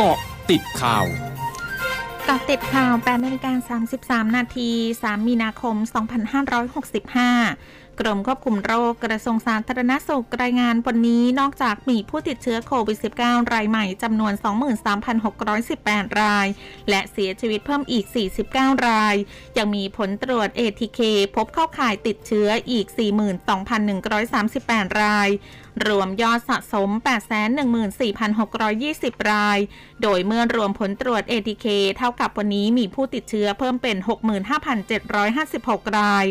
[0.00, 0.18] กาะ
[0.50, 1.06] ติดข่าว
[2.28, 3.78] กาะติดข่าว8นาฬิกา
[4.26, 4.70] 33 นาที
[5.02, 5.76] 3 มีนาคม
[7.26, 14.32] 2565 กรมควบคุมโรคกระทรวงสาธารณสุขรายงานวันนี้นอกจากมีผู้ติดเชื้อโควิด -19 รายใหม่จำนวน
[15.46, 16.46] 23,618 ราย
[16.90, 18.04] และเสียชีวิตเพิ่มอีก
[18.46, 19.14] 49 ราย
[19.58, 21.00] ยังมีผลตรวจ ATK
[21.36, 22.86] พบเข้าข่ายติดเชื้ออีก
[24.14, 25.28] 42,138 ราย
[25.86, 26.90] รวมยอดสะสม
[28.50, 29.58] 814,620 ราย
[30.02, 31.66] โดยเมื่อรวมผลตรวจ ATK
[31.98, 33.96] เท่ากับวันนี้มีผู้ติดเชื้อเพิ่มเป็น
[35.96, 36.26] 65,756 ราย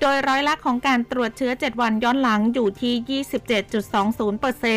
[0.00, 3.22] โดยร้อยละของการตรวจเชื้อ 7 วันย้อนหลังอยู่ที่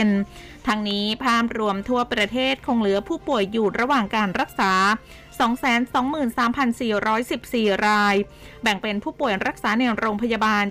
[0.10, 4.72] 27.20%ทั้งนี้ภาพรวมทั่วประเทศคงเหลือผู้ป่วยอยู่ระหว่างการรักษา
[5.46, 8.16] 223,414 ราย
[8.64, 10.64] แบ่งเป็นผู้ป่วยรักษาในโรงพยาบาล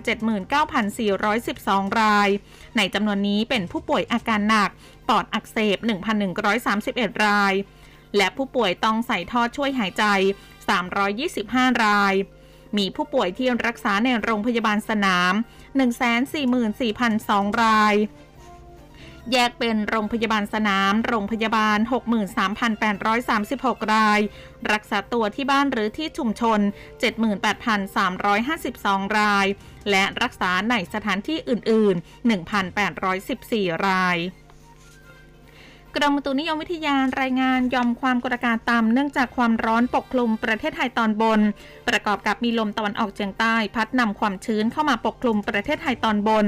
[0.77, 2.29] 79,412 ราย
[2.77, 4.69] ในจำนวนนี้เป็นผู้ป่วยอาการหนัก
[5.09, 5.77] ปอดอักเสบ
[6.49, 7.53] 1,131 ราย
[8.17, 10.03] และผู้ป่วยต้องใส่ท่อช่วยหายใจ
[10.97, 12.13] 325 ราย
[12.77, 15.33] มีผู้ป่วยที่รักษาในโรงพยาบาลสนาม
[16.47, 17.95] 144,002 ราย
[19.33, 21.77] แยกเป็นโรงพยาบาลสนาม โรงพยาบาล
[22.65, 24.19] 63,836 ราย
[24.71, 26.59] รักษาตัวที่บ้านหรือที่ชุมชน
[28.29, 29.45] 78,352 ราย
[29.89, 32.29] และรักษาในสถานที่อื่น ๆ
[33.09, 34.17] 1,814 ราย
[35.97, 41.39] กรมอุตุนิยมวิทยารายงานยอมความกดอากาศต่ำเนื่องจากความร้อนปกคลุมประเทศไทยตอนบน
[41.87, 46.45] ประกอบกับมีลมตะวันออกเฉียงใต้ พัดนำความชื้นเข้ามาปกคลุมประเทศไทยตอนบน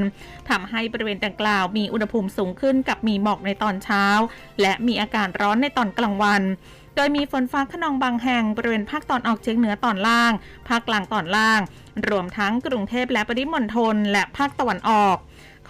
[0.50, 4.06] ทำให้บริเวณดังกล่าวมีอุณหภูมิสูงขึ้นกับมีหมอกในตอนเช้า
[4.62, 6.42] และมีอากาศร้อนในตอนกลางวัน
[6.96, 10.32] โดยมีฝนฟ้าขนองบางแห่งบริเวณภาคตอนออกเฉียงเหนือตอนล่าง
[10.68, 11.62] ภาคกลางตอนล่าง
[12.10, 15.18] รวมทั้งกรุงเทพและปริมณฑลและภาคตะวันออก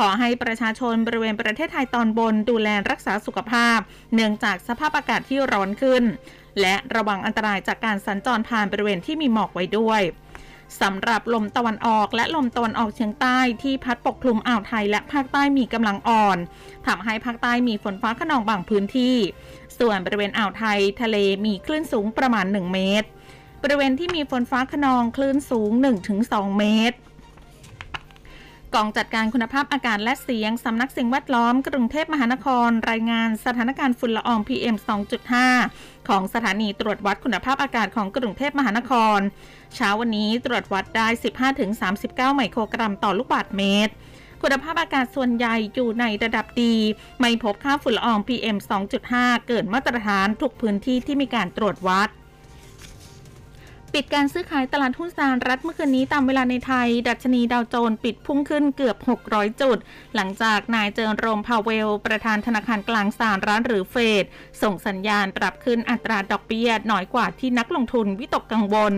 [0.03, 3.79] ขอให้ประชาชนบริเวณประเทศไทยตอนบนดูแลรักษาสุขภาพ
[4.13, 6.03] เนื่องจากสภาพอากาศที่ร้อนขึ้น
[6.61, 10.01] และระวังอันตรายจากการสัญจรผ่านบริเวณที่มีหมอกไว้ด้วย
[10.81, 16.37] สำหรับลมตะวันออกและลมตะวันออกเฉียงใต้ที่พัดปกคลุมอ่าวไทยและภาคใต้มีกำลังอ่อน
[16.87, 19.15] ทำให้ภาคใต้มีฝนฟ้าขนองบางพื้นที่
[19.79, 23.07] ส่วนบริเวณอ่าวไทยทะเลมีคลื่นสูงประมาณ 1 เมตร
[23.63, 25.71] บริเวณที่มีฝนฟ้าขนองคลื่นสูง
[26.15, 26.97] 1-2 เมตร
[28.75, 34.75] กองจัดการคุณภาพอากาศและเสียง สำนักสิ่งแวดล้อมกรุงเทพมหานคร รายงานสถานการณ์ฝุ่นละออง PM
[35.41, 39.19] 2.5 ของสถานีตรวจวัดคุณภาพอากาศของกรุงเทพมหานคร
[39.75, 41.07] เช้าวันนี้ตรวจวัดได้
[41.71, 43.93] 15-39 ไมโครกรัมต่อลูกบาศก์เมตร
[44.41, 46.75] คุณภาพอากาศส่วนใหญ่อยู่ในระดับดี
[47.19, 48.57] ไม่พบค่าฝุ่นละออง PM
[49.01, 52.09] 2.5 เกินมาตรฐานทุกพื้นที่ที่มีการตรวจวัด
[53.95, 59.77] ปิดการซื้อขายตลาดหุ้นสหรัฐเมื่อคืนนี้ตามเวลาในไทย ดัชนีดาวโจนส์ปิดพุ่งขึ้นเกือบ 600 จุด
[60.15, 64.23] หลังจากนายเจอร์โรมพาวเวล ประธานธนาคารกลางสหรัฐหรือเฟด
[64.61, 68.93] ส่งสัญญาณปรับขึ้นอัตราดอกเบี้ยน้อยกว่าที่นักลงทุนวิตกกังวล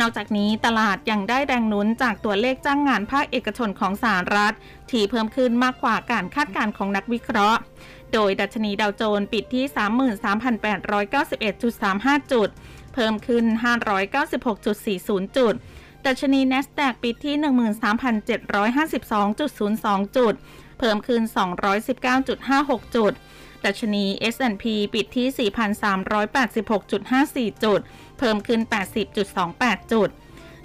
[0.00, 4.54] นอกจากนี้ตลาดยังได้แรงหนุนจากตัวเลขจ้างงานภาคเอกชนของสหรัฐ
[4.90, 7.60] ที่เพิ่มขึ้นมากกว่าการคาดการณ์ของนักวิเคราะห์
[8.12, 9.64] โดยดัชนีดาวโจนส์ปิดที่
[12.20, 12.48] 33,891.35 จุด
[12.94, 13.44] เพิ่มขึ้น
[14.20, 15.54] 596.40 จุด
[16.06, 20.34] ดัชนี NASDAQ ปิดที่ 13,752.02 จุด
[20.78, 21.22] เพิ่มขึ้น
[22.08, 23.12] 219.56 จุด
[23.64, 24.04] ดัชนี
[24.34, 24.64] S&P
[24.94, 25.50] ปิดที่
[27.50, 27.80] 4,386.54 จุด
[28.18, 28.60] เพิ่มขึ้น
[29.26, 30.08] 80.28 จุด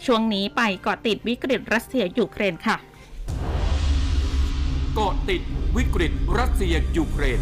[0.06, 2.78] ช่วงนี้ไปเกาะติดวิกฤตรัสเซียยูเครนค่ะ
[4.96, 5.42] เกาะติด
[5.78, 7.40] วิกฤตรัสเซียยูเครน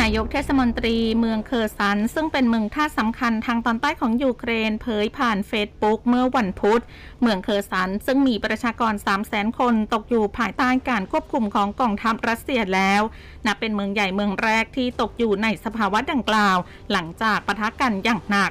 [0.00, 6.82] นายกเทศมนตรีเมืองเคอร์ซัน ซึ่งเป็นเมืองท่าสำคัญทางตอนใต้ของยูเครนเผยผ่านเฟซบุ๊กเมื่อวันพุธ
[7.22, 13.02] เมืองเคอร์ซัน ซึ่งมีประชากร 3 0 0 0 0 0 คนตกอยู่ภายใต้การควบคุมของกองทัพรัสเซียแล้ว
[13.46, 16.58] นับเป็นเมืองใหญ่เมืองแรกที่ตกอยู่ในสภาวะดังกล่าว
[16.92, 18.50] หลังจากปะทะกันอย่างหนัก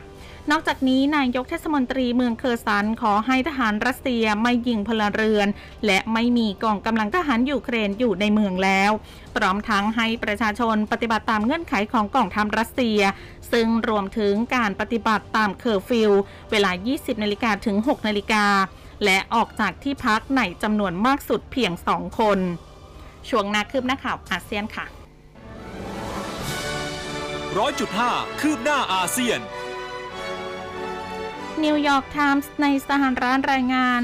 [0.52, 5.48] นอกจากนี้นายกเทศมนตรีเมืองเคอร์ซันขอให้ทหารรัสเซียไม่ยิงพลเรือน
[5.86, 8.92] และไม่มีกองกำลังทหารยูเครนอยู่ในเมืองแล้ว
[9.36, 13.00] พร้อมทั้งให้ประชาชนปฏิบัติตามเงื่อนไขของกองทัพรัสเซีย
[13.52, 16.12] ซึ่งรวมถึงการปฏิบัติตามเคอร์ฟิว
[16.52, 18.46] เวลา 20นาฬิกาถึง 6นาฬิกา
[19.06, 22.40] และออกจากที่พักในจำนวนมากสุดเพียง 2 คน
[23.30, 24.86] ช่วงนาคืบหน้าข่าวอาเซียนค่ะ
[27.58, 28.12] ร้อยจุดห้า
[28.42, 29.40] คืบหน้าอาเซียน
[31.66, 34.02] นิวยอร์กไทมส์ในสหรัฐรายงาน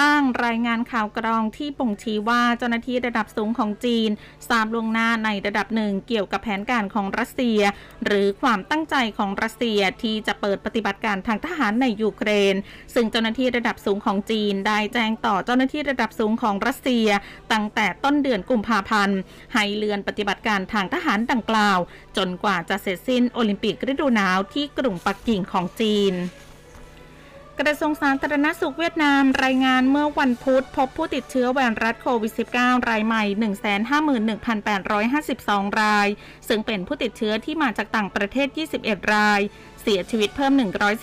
[0.00, 4.10] อ้างรายงานข่าวกรองที่บ่งชี้ว่าเจ้าหน้าที่ระดับสูงของจีน
[4.48, 7.60] ทราบล่วงหน้าในระดับหนึ่งเกี่ยวกับแผนการของรัสเซีย
[8.04, 12.54] หรือความตั้งใจของรัสเซียที่จะเปิดปฏิบัติการทางทหารในยูเครน
[12.94, 17.08] ซึ่งเจ้าหน้าที่ระดับสูงของจีนได้แจ้งต่อเจ้าหน้าที่ระดับสูงของรัสเซีย
[17.52, 19.18] ตั้งแต่ต้นเดือนกุมภาพันธ์
[19.54, 21.78] ให้เลื่อนปฏิบัติการทางทหารดังกล่าว
[22.16, 26.14] จนกว่าจะเสร็จสิ้นโอลิมปิกฤดูหนาวที่กรุงปักกิ่งของจีน
[27.60, 33.24] กระทรวงสาธารณสุขเวียดนามรายงานเมื่อวันพุธพบผู้ติดเชื้อไวรัสโควิด -19 รายใหม่
[34.26, 36.08] 151,852 ราย
[36.48, 38.48] ซึ่งเป็นผู้ติดเชื้อที่มาจากต่างประเทศ
[38.80, 39.40] 21 ราย
[39.82, 40.52] เสียชีวิตเพิ่ม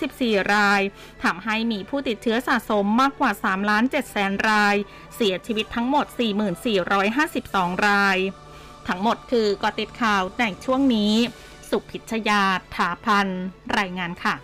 [0.02, 0.80] 114 ราย
[1.24, 4.76] ทำให้มีผู้ติดเชื้อสะสมมากกว่า 3 ล้าน7แสนราย
[5.16, 6.06] เสียชีวิตทั้งหมด
[6.96, 8.18] 4452 ราย
[8.88, 11.14] ทั้งหมดคือกอติดข่าวในช่วงนี้
[11.70, 12.42] สุพิชยา
[12.74, 13.28] ถาพัน
[13.78, 14.36] รายงานค่ะ